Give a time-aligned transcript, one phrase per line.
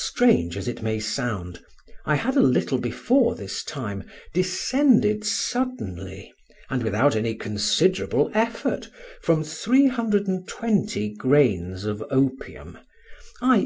[0.00, 1.62] Strange as it may sound,
[2.06, 6.32] I had a little before this time descended suddenly,
[6.70, 8.88] and without any considerable effort,
[9.20, 12.78] from 320 grains of opium
[13.42, 13.60] (_i.